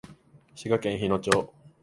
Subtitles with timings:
[0.55, 1.53] 滋賀県日野町